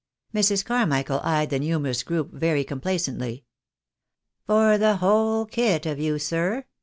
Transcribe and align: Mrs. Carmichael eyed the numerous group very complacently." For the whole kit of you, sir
Mrs. 0.33 0.65
Carmichael 0.65 1.19
eyed 1.23 1.51
the 1.51 1.59
numerous 1.59 2.01
group 2.01 2.31
very 2.33 2.63
complacently." 2.63 3.45
For 4.47 4.75
the 4.79 4.95
whole 4.95 5.45
kit 5.45 5.85
of 5.85 5.99
you, 5.99 6.17
sir 6.17 6.65